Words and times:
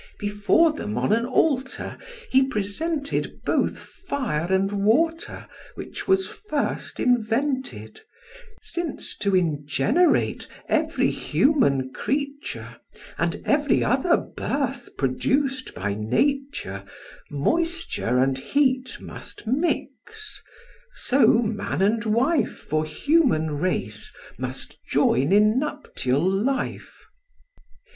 Before 0.17 0.73
them 0.73 0.97
on 0.97 1.13
an 1.13 1.27
altar 1.27 1.95
he 2.27 2.47
presented 2.47 3.39
Both 3.45 3.77
fire 3.77 4.51
and 4.51 4.83
water, 4.83 5.45
which 5.75 6.07
was 6.07 6.25
first 6.25 6.99
invented, 6.99 8.01
Since 8.63 9.15
to 9.17 9.35
ingenerate 9.35 10.47
every 10.67 11.11
human 11.11 11.93
creature 11.93 12.77
And 13.19 13.43
every 13.45 13.83
other 13.83 14.17
birth 14.17 14.89
produc'd 14.97 15.75
by 15.75 15.93
Nature, 15.93 16.83
Moisture 17.29 18.17
and 18.17 18.39
heat 18.39 18.97
must 18.99 19.45
mix; 19.45 20.41
so 20.95 21.27
man 21.43 21.83
and 21.83 22.05
wife 22.05 22.57
For 22.57 22.85
human 22.85 23.59
race 23.59 24.11
must 24.39 24.83
join 24.87 25.31
in 25.31 25.59
nuptial 25.59 26.27
life. 26.27 27.05